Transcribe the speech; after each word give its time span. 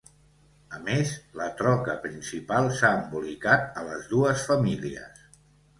A 0.75 0.79
més, 0.87 1.11
la 1.41 1.49
troca 1.59 1.97
principal 2.07 2.73
s'ha 2.81 2.93
embolicat 3.03 3.81
a 3.83 3.87
les 3.93 4.13
dues 4.17 4.49
famílies. 4.53 5.27